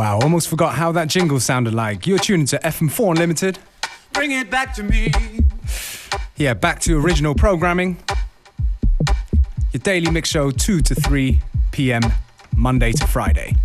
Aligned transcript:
Wow, 0.00 0.18
almost 0.22 0.48
forgot 0.48 0.76
how 0.76 0.92
that 0.92 1.08
jingle 1.08 1.38
sounded 1.40 1.74
like. 1.74 2.06
You're 2.06 2.18
tuning 2.18 2.46
to 2.46 2.58
FM4 2.60 3.10
Unlimited. 3.10 3.58
Bring 4.14 4.30
it 4.30 4.50
back 4.50 4.72
to 4.76 4.82
me. 4.82 5.12
Yeah, 6.36 6.54
back 6.54 6.80
to 6.80 6.98
original 6.98 7.34
programming. 7.34 7.98
Your 9.74 9.82
daily 9.82 10.10
mix 10.10 10.30
show 10.30 10.50
2 10.52 10.80
to 10.80 10.94
3 10.94 11.42
p.m. 11.72 12.00
Monday 12.56 12.92
to 12.92 13.06
Friday. 13.06 13.56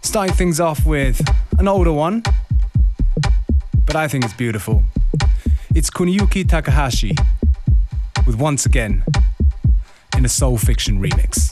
Starting 0.00 0.34
things 0.34 0.60
off 0.60 0.86
with 0.86 1.20
an 1.58 1.68
older 1.68 1.92
one, 1.92 2.22
but 3.84 3.96
I 3.96 4.08
think 4.08 4.24
it's 4.24 4.32
beautiful. 4.32 4.82
It's 5.74 5.90
Kuniyuki 5.90 6.48
Takahashi 6.48 7.14
with 8.26 8.36
Once 8.36 8.64
Again 8.64 9.04
in 10.16 10.24
a 10.24 10.30
Soul 10.30 10.56
Fiction 10.56 11.02
remix. 11.02 11.51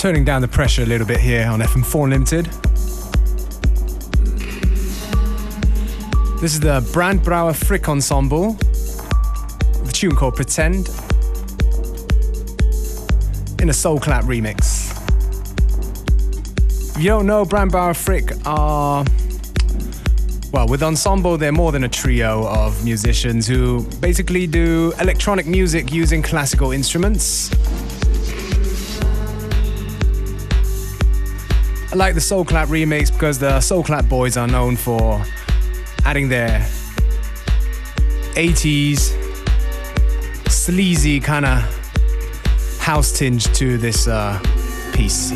Turning 0.00 0.24
down 0.24 0.40
the 0.40 0.48
pressure 0.48 0.82
a 0.82 0.86
little 0.86 1.06
bit 1.06 1.20
here 1.20 1.46
on 1.46 1.60
FM4 1.60 2.08
Limited. 2.08 2.46
This 6.40 6.54
is 6.54 6.60
the 6.60 6.88
Brandt 6.94 7.22
Brauer 7.22 7.52
Frick 7.52 7.86
Ensemble, 7.86 8.54
the 8.54 9.90
tune 9.92 10.16
called 10.16 10.36
Pretend, 10.36 10.88
in 13.60 13.68
a 13.68 13.74
Soul 13.74 14.00
Clap 14.00 14.24
remix. 14.24 14.90
If 16.96 17.02
you 17.02 17.10
don't 17.10 17.26
know, 17.26 17.44
Brandt 17.44 17.72
Brauer 17.72 17.92
Frick 17.92 18.32
are 18.46 19.04
well, 20.50 20.66
with 20.66 20.82
Ensemble, 20.82 21.36
they're 21.36 21.52
more 21.52 21.72
than 21.72 21.84
a 21.84 21.88
trio 21.90 22.48
of 22.48 22.82
musicians 22.86 23.46
who 23.46 23.82
basically 24.00 24.46
do 24.46 24.94
electronic 24.98 25.46
music 25.46 25.92
using 25.92 26.22
classical 26.22 26.72
instruments. 26.72 27.50
I 31.92 31.96
like 31.96 32.14
the 32.14 32.20
Soul 32.20 32.44
Clap 32.44 32.68
remix 32.68 33.12
because 33.12 33.40
the 33.40 33.60
Soul 33.60 33.82
Clap 33.82 34.08
boys 34.08 34.36
are 34.36 34.46
known 34.46 34.76
for 34.76 35.24
adding 36.04 36.28
their 36.28 36.60
80s 38.36 39.10
sleazy 40.48 41.18
kind 41.18 41.44
of 41.44 42.78
house 42.78 43.18
tinge 43.18 43.52
to 43.54 43.76
this 43.76 44.06
uh, 44.06 44.40
piece. 44.92 45.32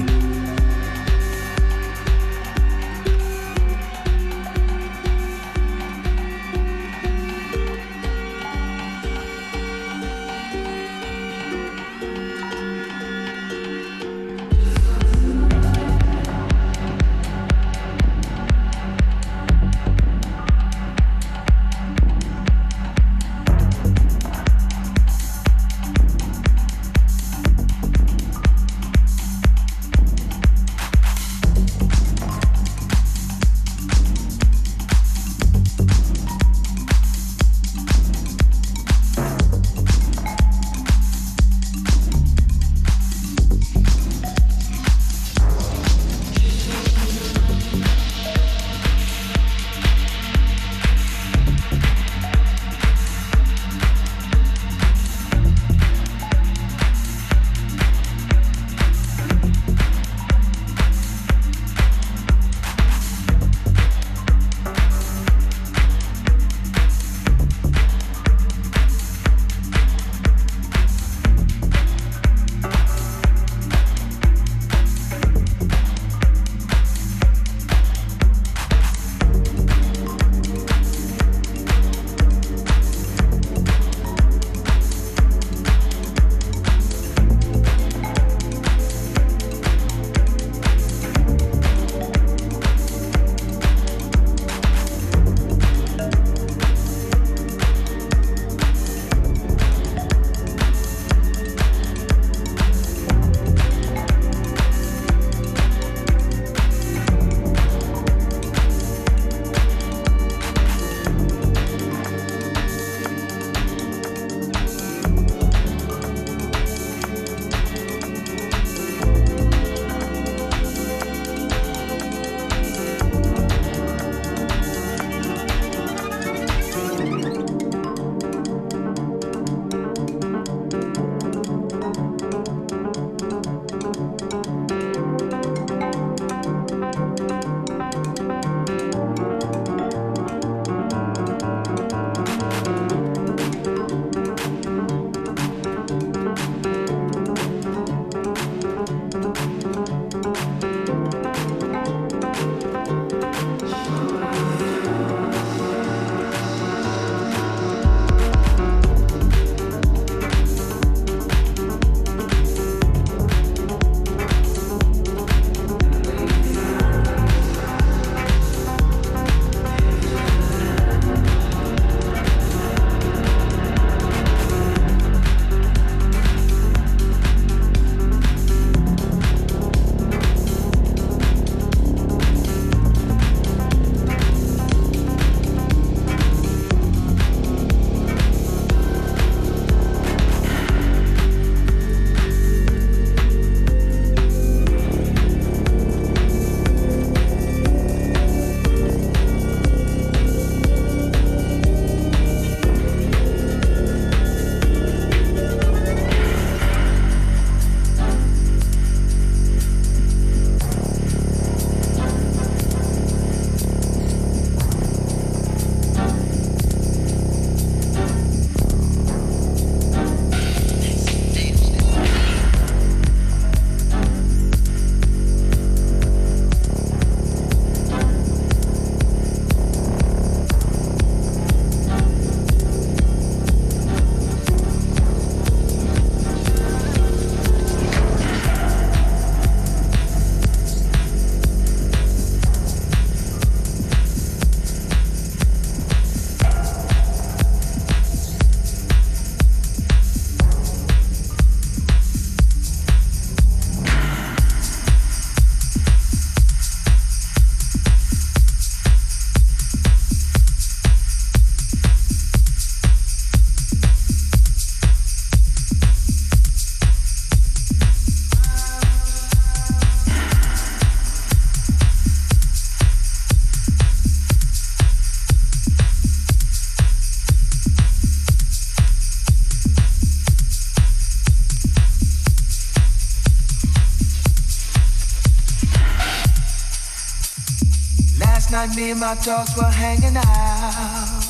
My 288.93 289.15
dogs 289.25 289.57
were 289.57 289.63
hanging 289.65 290.17
out. 290.17 291.25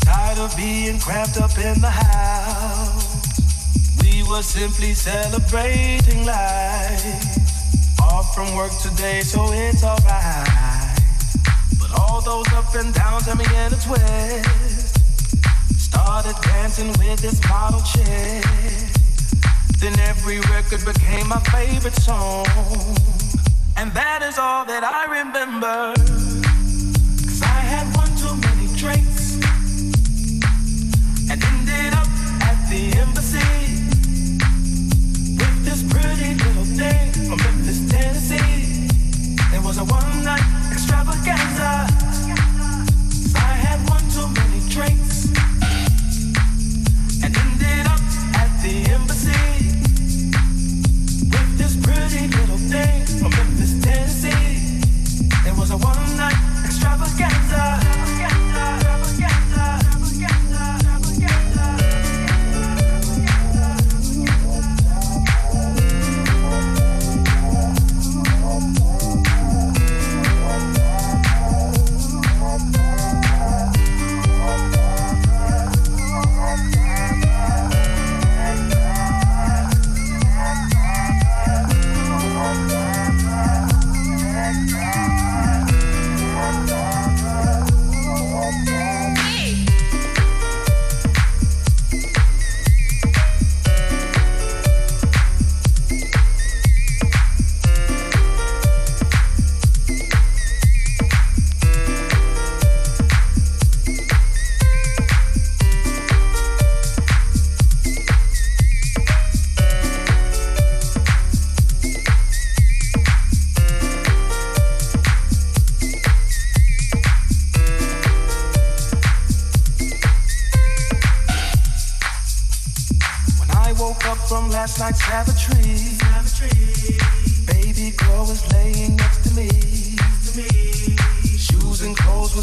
Tired 0.00 0.38
of 0.38 0.56
being 0.56 0.98
cramped 0.98 1.36
up 1.36 1.56
in 1.58 1.80
the 1.80 1.90
house. 1.90 3.20
We 4.02 4.22
were 4.22 4.42
simply 4.42 4.94
celebrating 4.94 6.24
life. 6.24 8.00
Off 8.00 8.34
from 8.34 8.54
work 8.56 8.72
today, 8.80 9.20
so 9.20 9.50
it's 9.52 9.84
alright. 9.84 10.98
But 11.78 11.90
all 12.00 12.22
those 12.22 12.48
up 12.54 12.74
and 12.74 12.94
downs 12.94 13.26
had 13.26 13.36
me 13.36 13.44
in 13.44 13.72
a 13.72 13.80
twist. 13.84 14.96
Started 15.76 16.36
dancing 16.42 16.88
with 16.98 17.20
this 17.20 17.40
model 17.48 17.82
chick. 17.82 18.44
Then 19.80 19.98
every 20.00 20.40
record 20.40 20.84
became 20.84 21.28
my 21.28 21.40
favorite 21.40 21.96
song. 21.96 22.46
And 23.76 23.92
that 23.92 24.22
is 24.22 24.38
all 24.38 24.64
that 24.64 24.82
I 24.82 25.04
remember. 25.20 26.33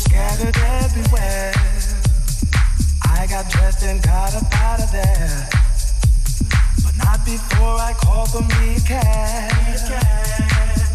Scattered 0.02 0.58
everywhere. 0.84 1.54
I 3.04 3.28
got 3.28 3.50
dressed 3.50 3.84
and 3.84 4.02
got 4.02 4.34
up 4.36 4.48
out 4.56 4.80
of 4.82 4.92
there, 4.92 5.48
but 6.84 6.96
not 6.98 7.24
before 7.26 7.78
I 7.90 7.94
called 7.94 8.30
for 8.32 8.42
me 8.42 8.78
a 8.78 8.82
cab. 8.82 9.52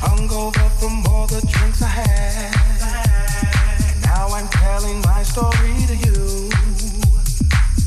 Hungover 0.03 0.69
from 0.81 1.07
all 1.07 1.27
the 1.27 1.41
drinks 1.53 1.83
I 1.83 1.93
had, 2.03 2.55
and 3.91 4.03
now 4.03 4.27
I'm 4.37 4.49
telling 4.49 5.01
my 5.03 5.23
story 5.23 5.75
to 5.91 5.97
you 6.07 6.51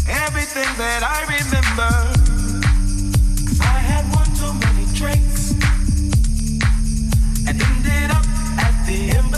everything 0.07 0.71
that 0.77 1.01
I 1.03 1.19
remember. 1.35 1.91
Cause 3.47 3.59
I 3.61 3.77
had 3.91 4.05
one 4.15 4.31
too 4.39 4.53
many 4.65 4.85
drinks 4.95 5.51
and 7.47 7.55
ended 7.61 8.09
up 8.11 8.25
at 8.65 8.75
the 8.87 9.11
embassy 9.17 9.28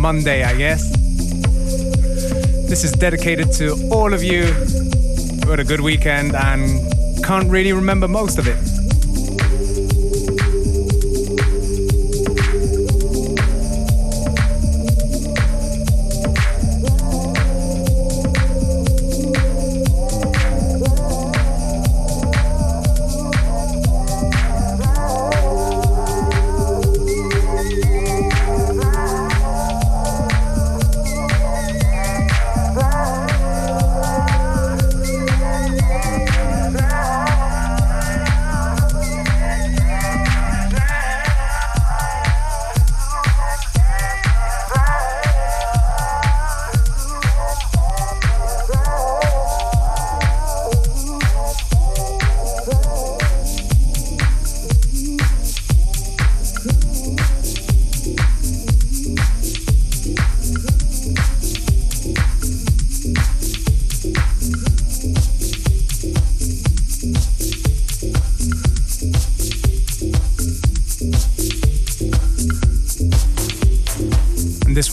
Monday, 0.00 0.44
I 0.44 0.56
guess. 0.56 0.88
This 2.68 2.84
is 2.84 2.92
dedicated 2.92 3.52
to 3.52 3.76
all 3.92 4.14
of 4.14 4.22
you 4.22 4.44
who 4.44 5.50
had 5.50 5.60
a 5.60 5.64
good 5.64 5.80
weekend 5.80 6.34
and 6.34 7.22
can't 7.22 7.50
really 7.50 7.74
remember 7.74 8.08
most 8.08 8.38
of 8.38 8.48
it. 8.48 8.69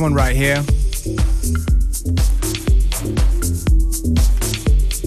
One 0.07 0.13
right 0.13 0.35
here. 0.35 0.63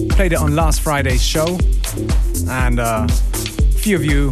Played 0.09 0.33
it 0.33 0.37
on 0.37 0.55
last 0.55 0.81
Friday's 0.81 1.23
show, 1.23 1.57
and 2.47 2.79
uh, 2.79 3.07
a 3.07 3.77
few 3.79 3.95
of 3.95 4.05
you 4.05 4.31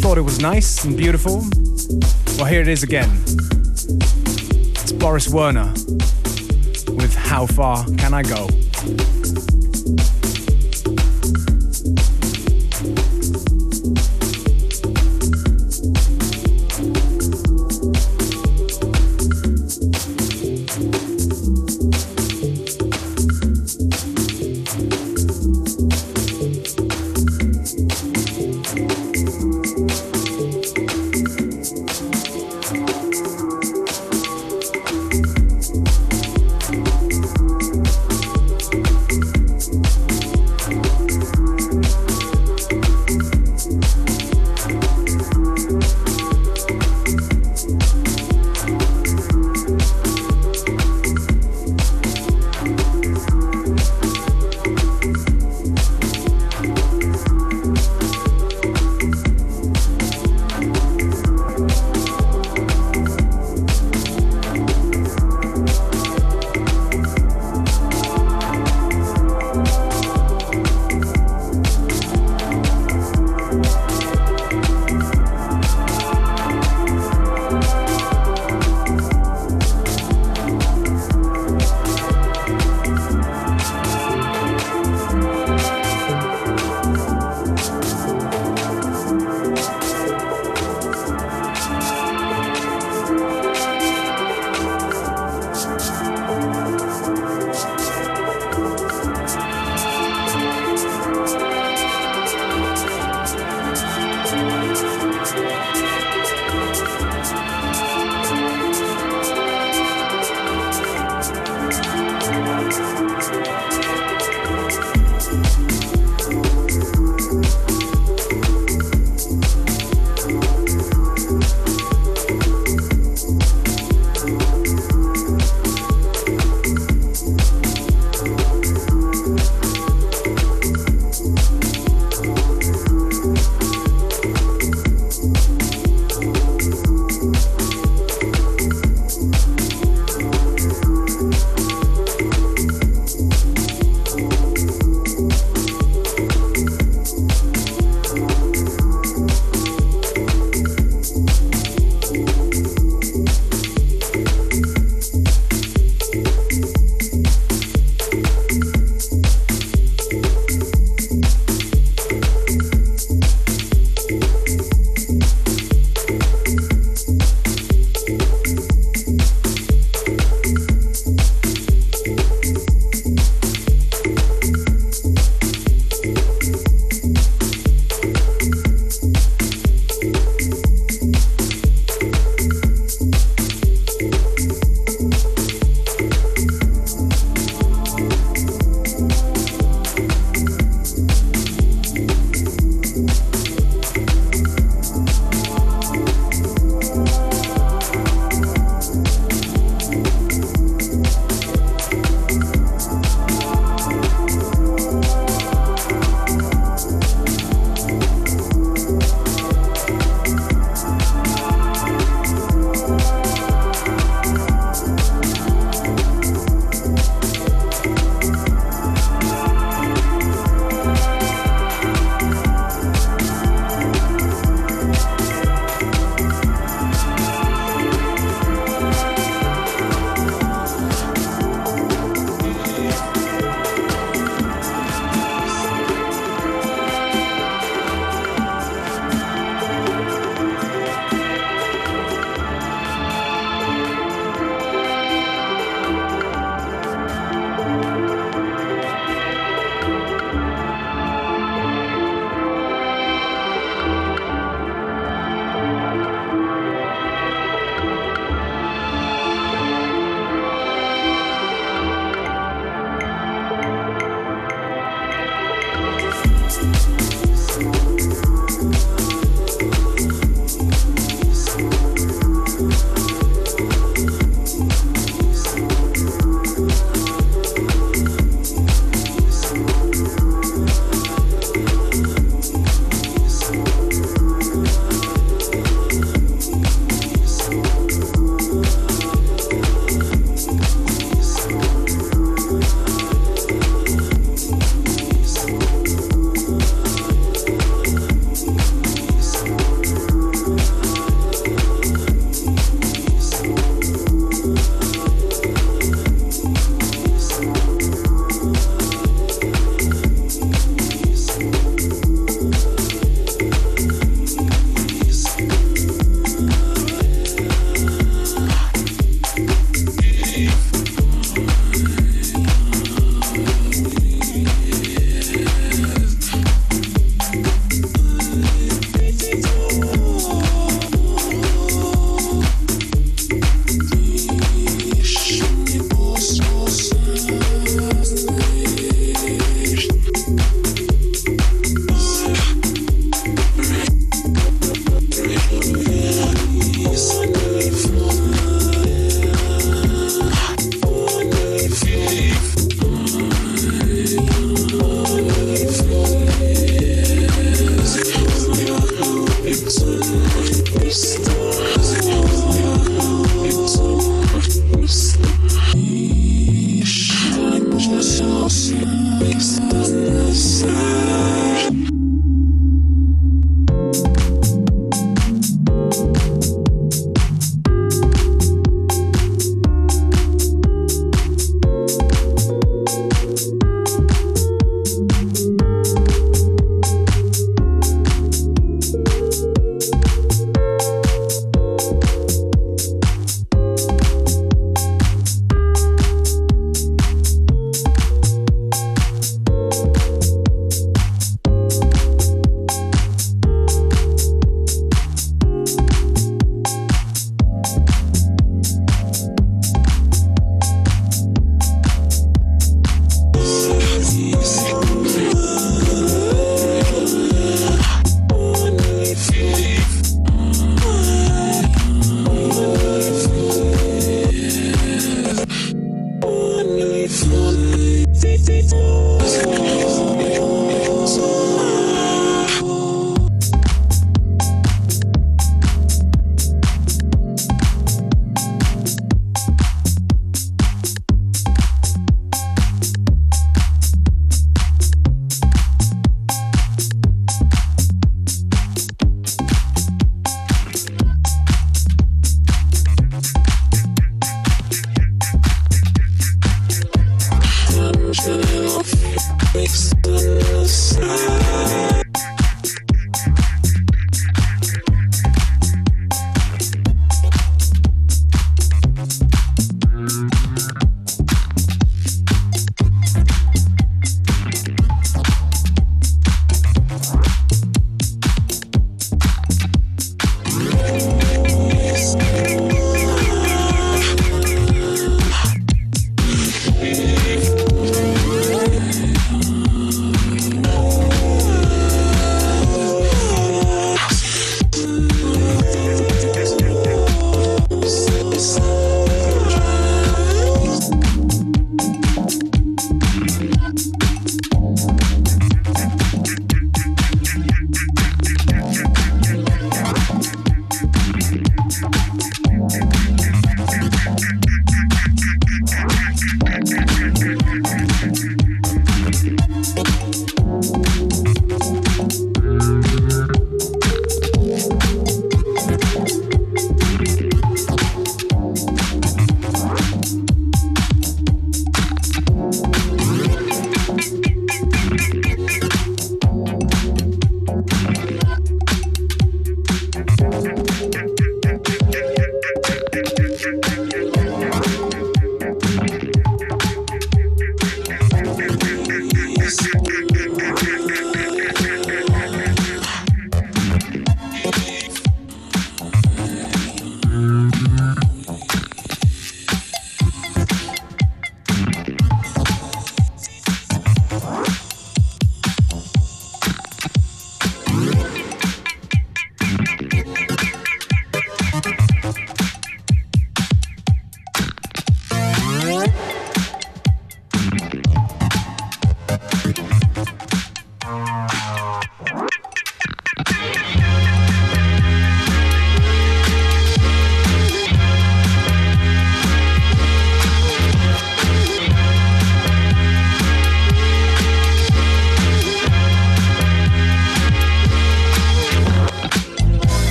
thought 0.00 0.18
it 0.18 0.22
was 0.22 0.38
nice 0.38 0.84
and 0.84 0.98
beautiful. 0.98 1.44
Well, 2.36 2.44
here 2.44 2.60
it 2.60 2.68
is 2.68 2.82
again. 2.82 3.08
It's 4.74 4.92
Boris 4.92 5.28
Werner 5.28 5.72
with 6.92 7.14
How 7.14 7.46
Far 7.46 7.86
Can 7.96 8.12
I 8.12 8.22
Go? 8.22 8.48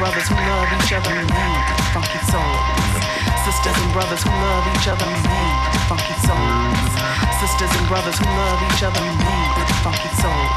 Brothers 0.00 0.28
who 0.32 0.34
love 0.34 0.68
each 0.80 0.96
other 0.96 1.12
remain 1.12 1.60
funky 1.92 2.20
souls. 2.32 2.64
Sisters 3.44 3.76
and 3.84 3.92
brothers 3.92 4.24
who 4.24 4.32
love 4.32 4.64
each 4.72 4.88
other 4.88 5.04
remain 5.04 5.52
funky 5.92 6.16
souls. 6.24 6.88
Sisters 7.36 7.68
and 7.68 7.84
brothers 7.84 8.16
who 8.16 8.24
love 8.24 8.60
each 8.72 8.80
other 8.80 8.96
remain 8.96 9.48
funky 9.84 10.08
souls. 10.16 10.52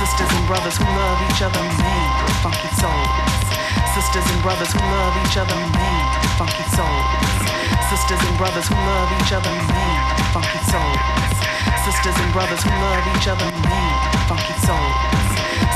Sisters 0.00 0.32
and 0.32 0.48
brothers 0.48 0.80
who 0.80 0.88
love 0.96 1.20
each 1.28 1.44
other 1.44 1.60
remain 1.60 2.08
funky 2.40 2.72
souls. 2.80 3.12
Sisters 3.92 4.24
and 4.32 4.40
brothers 4.40 4.72
who 4.72 4.80
love 4.80 5.12
each 5.28 5.36
other 5.36 5.56
remain 5.60 6.04
funky 6.40 6.64
souls. 6.72 7.04
Sisters 7.92 8.22
and 8.24 8.36
brothers 8.40 8.64
who 8.64 8.76
love 8.80 9.12
each 9.20 9.28
other 9.28 9.52
remain 9.60 10.00
funky 10.32 10.60
souls. 10.72 11.04
Sisters 11.84 12.16
and 12.16 12.32
brothers 12.32 12.64
who 12.64 12.72
love 12.80 13.04
each 13.12 13.28
other 13.28 13.44
remain 13.44 13.92
funky 14.24 14.56
souls. 14.64 14.96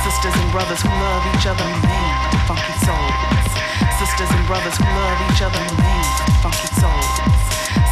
Sisters 0.09 0.32
and 0.41 0.51
brothers 0.57 0.80
who 0.80 0.89
love 0.89 1.22
each 1.36 1.45
other 1.45 1.64
remain 1.68 1.99
funky 2.49 2.77
souls. 2.89 3.53
Sisters 4.01 4.30
and 4.32 4.45
brothers 4.49 4.76
who 4.80 4.86
love 4.89 5.18
each 5.28 5.43
other 5.45 5.61
remain 5.61 6.09
funky 6.41 6.68
souls. 6.80 7.14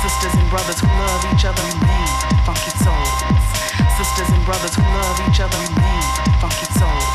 Sisters 0.00 0.34
and 0.40 0.48
brothers 0.48 0.80
who 0.80 0.88
love 0.88 1.22
each 1.32 1.44
other 1.44 1.64
remain 1.68 2.08
funky 2.48 2.72
souls. 2.80 3.20
Sisters 4.00 4.30
and 4.32 4.42
brothers 4.48 4.72
who 4.72 4.84
love 4.96 5.18
each 5.28 5.40
other 5.44 5.58
remain 5.68 6.04
funky 6.40 6.68
souls. 6.80 7.12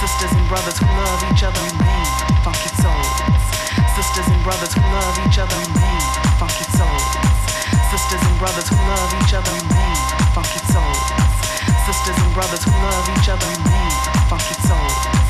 Sisters 0.00 0.32
and 0.32 0.46
brothers 0.48 0.76
who 0.80 0.88
love 0.96 1.20
each 1.28 1.42
other 1.44 1.60
remain 1.68 2.08
funky 2.40 2.72
souls. 2.80 3.12
Sisters 3.96 4.28
and 4.32 4.40
brothers 4.40 4.72
who 4.72 4.80
love 4.96 5.16
each 5.28 5.36
other 5.44 5.56
remain 5.60 6.04
funky 6.40 6.64
souls. 6.72 7.04
Sisters 7.92 8.22
and 8.24 8.36
brothers 8.40 8.68
who 8.72 8.80
love 8.80 9.10
each 9.20 9.34
other 9.36 9.52
remain 9.60 9.96
funky 10.32 10.60
souls. 10.72 11.04
Sisters 11.84 12.16
and 12.16 12.32
brothers 12.32 12.64
who 12.64 12.72
love 12.80 13.04
each 13.12 13.28
other 13.28 13.48
remain 13.60 13.92
funky 14.32 14.56
souls. 14.64 15.24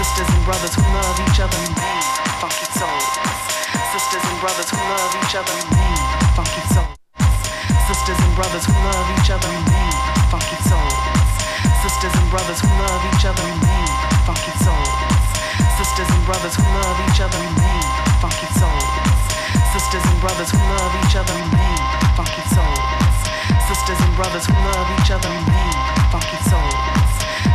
Sisters 0.00 0.32
and 0.32 0.44
brothers 0.48 0.72
who 0.72 0.80
love 0.96 1.16
each 1.28 1.44
other 1.44 1.60
remain 1.60 2.00
funky 2.40 2.64
souls. 2.72 3.04
Sisters 3.92 4.24
and 4.32 4.40
brothers 4.40 4.72
who 4.72 4.80
love 4.88 5.12
each 5.20 5.36
other 5.36 5.52
remain 5.60 6.00
funky 6.32 6.64
souls. 6.72 6.96
Sisters 7.84 8.16
and 8.16 8.32
brothers 8.32 8.64
who 8.64 8.72
love 8.80 9.06
each 9.20 9.28
other 9.28 9.44
remain 9.44 9.92
funky 10.32 10.56
souls. 10.64 10.96
Sisters 11.84 12.16
and 12.16 12.28
brothers 12.32 12.64
who 12.64 12.72
love 12.80 13.02
each 13.12 13.28
other 13.28 13.44
remain 13.44 13.92
funky 14.24 14.56
souls. 14.64 14.88
Sisters 15.76 16.08
and 16.08 16.24
brothers 16.24 16.56
who 16.56 16.64
love 16.64 16.96
each 17.04 17.20
other 17.20 17.36
remain 17.36 17.84
funky 18.24 18.48
souls. 18.56 18.88
Sisters 19.68 20.00
and 20.00 20.16
brothers 20.24 20.48
who 20.48 20.60
love 20.64 20.96
each 21.04 21.12
other 21.12 21.36
remain 21.36 21.80
funky 22.16 22.44
souls. 22.48 22.88
Sisters 23.68 24.00
and 24.00 24.16
brothers 24.16 24.48
who 24.48 24.56
love 24.64 24.88
each 24.96 25.12
other 25.12 25.28
remain 25.28 25.76
funky 26.08 26.40
souls. 26.48 26.88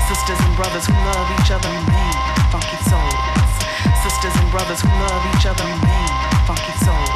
Sisters 0.06 0.38
and 0.46 0.54
brothers 0.54 0.86
who 0.86 0.94
love 0.94 1.28
each 1.42 1.50
other 1.50 1.70
remain 1.74 2.35
funky 2.56 2.80
souls. 2.88 3.20
Sisters 4.00 4.32
and 4.40 4.48
brothers 4.48 4.80
who 4.80 4.88
love 4.88 5.24
each 5.36 5.44
other 5.44 5.66
remain 5.68 6.08
funky 6.48 6.72
souls. 6.88 7.12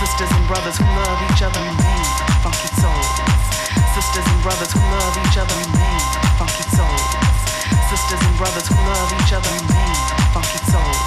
Sisters 0.00 0.32
and 0.32 0.44
brothers 0.48 0.80
who 0.80 0.88
love 0.96 1.20
each 1.28 1.42
other 1.44 1.60
remain 1.60 2.04
funky 2.40 2.72
souls. 2.80 3.12
Sisters 3.92 4.24
and 4.24 4.40
brothers 4.40 4.72
who 4.72 4.80
love 4.80 5.12
each 5.28 5.36
other 5.36 5.56
remain 5.60 6.00
funky 6.40 6.64
souls. 6.72 7.04
Sisters 7.92 8.22
and 8.24 8.36
brothers 8.40 8.64
who 8.64 8.76
love 8.80 9.12
each 9.20 9.32
other 9.36 9.52
remain 9.60 9.96
funky 10.32 10.60
souls. 10.72 11.04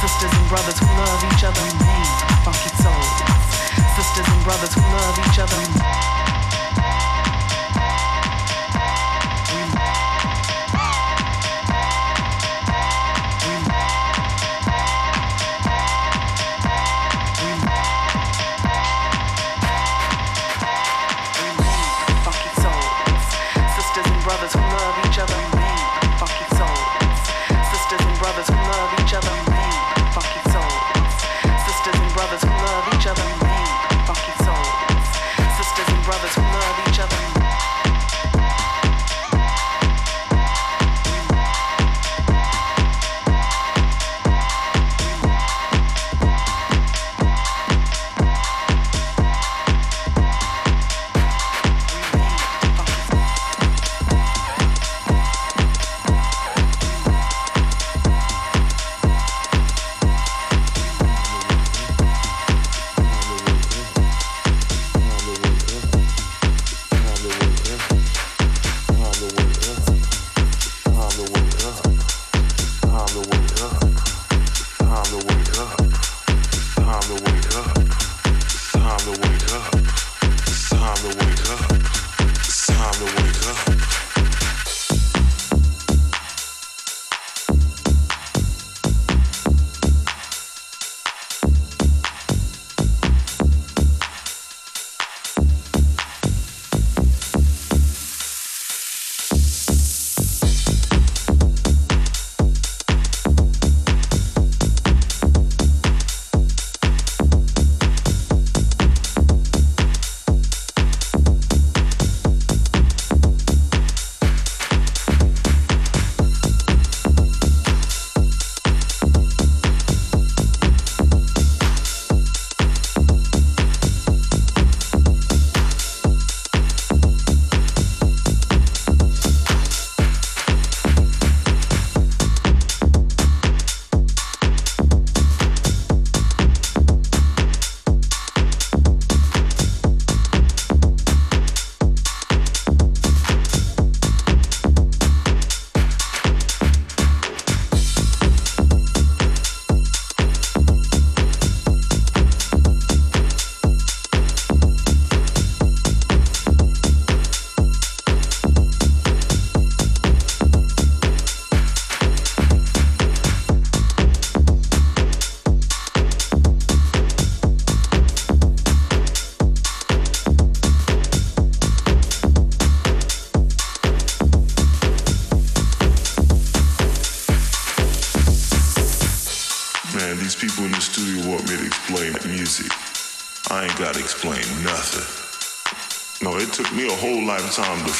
Sisters 0.00 0.32
and 0.32 0.48
brothers 0.48 0.78
who 0.80 0.88
love 0.96 1.20
each 1.28 1.44
other 1.44 1.60
remain 1.76 2.08
funky 2.40 2.72
souls. 2.80 3.12
Sisters 4.00 4.28
and 4.32 4.40
brothers 4.48 4.72
who 4.72 4.80
love 4.80 5.16
each 5.28 5.38
other. 5.44 6.11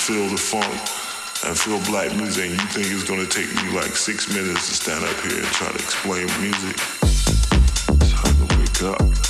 Feel 0.03 0.27
the 0.27 0.37
funk 0.37 0.67
and 1.47 1.57
feel 1.57 1.79
black 1.87 2.13
music. 2.17 2.51
And 2.51 2.61
you 2.61 2.67
think 2.67 2.87
it's 2.91 3.05
gonna 3.05 3.25
take 3.25 3.47
me 3.63 3.71
like 3.73 3.95
six 3.95 4.29
minutes 4.29 4.69
to 4.69 4.75
stand 4.75 5.05
up 5.05 5.15
here 5.21 5.39
and 5.39 5.47
try 5.47 5.69
to 5.69 5.75
explain 5.75 6.27
music? 6.41 6.77
It's 8.03 8.11
time 8.11 8.49
to 8.49 8.59
wake 8.59 8.99
up. 8.99 9.22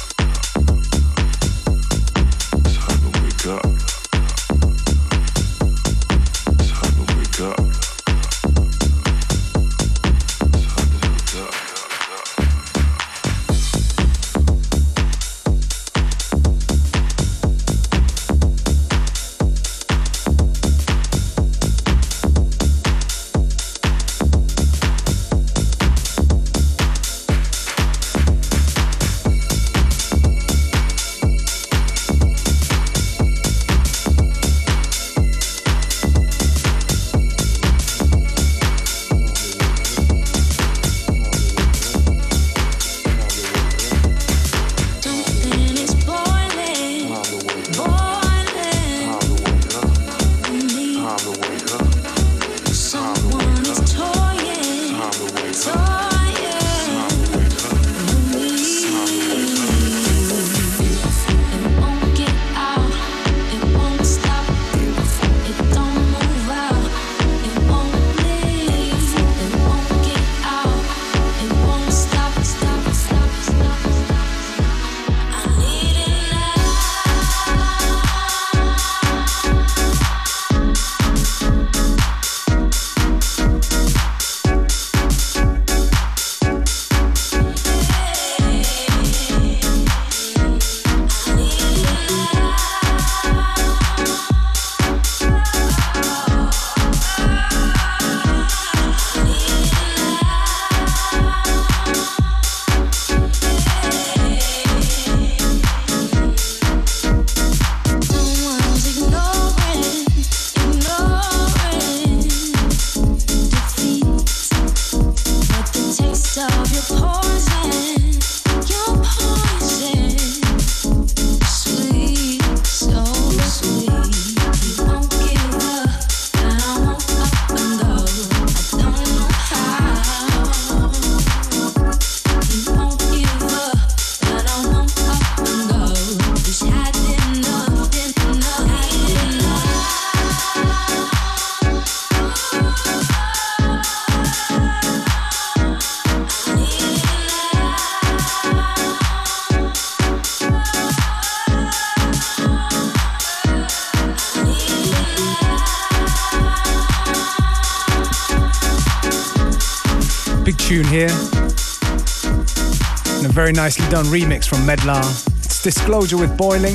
Very 163.53 163.65
nicely 163.65 163.89
done 163.89 164.05
remix 164.07 164.47
from 164.49 164.59
Medlar. 164.67 165.01
It's 165.45 165.63
Disclosure 165.63 166.17
with 166.17 166.37
Boiling. 166.37 166.75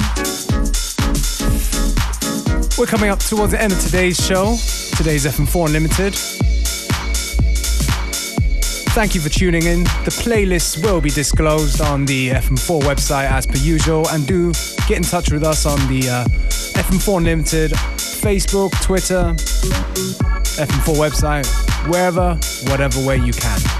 We're 2.77 2.85
coming 2.85 3.09
up 3.09 3.19
towards 3.19 3.51
the 3.51 3.61
end 3.61 3.73
of 3.73 3.79
today's 3.79 4.17
show, 4.23 4.55
today's 4.95 5.25
FM4 5.25 5.67
Unlimited. 5.67 6.13
Thank 8.93 9.15
you 9.15 9.21
for 9.21 9.29
tuning 9.29 9.63
in. 9.63 9.83
The 9.83 10.11
playlists 10.23 10.83
will 10.83 11.01
be 11.01 11.09
disclosed 11.09 11.81
on 11.81 12.05
the 12.05 12.29
FM4 12.29 12.81
website 12.81 13.29
as 13.29 13.45
per 13.45 13.57
usual, 13.57 14.07
and 14.09 14.27
do 14.27 14.51
get 14.87 14.97
in 14.97 15.03
touch 15.03 15.31
with 15.31 15.43
us 15.43 15.65
on 15.65 15.79
the 15.87 16.09
uh, 16.09 16.25
FM4 16.79 17.17
Unlimited 17.17 17.71
Facebook, 17.71 18.71
Twitter, 18.83 19.33
FM4 20.57 20.95
website, 20.95 21.47
wherever, 21.87 22.35
whatever 22.69 23.05
way 23.05 23.17
you 23.17 23.33
can. 23.33 23.76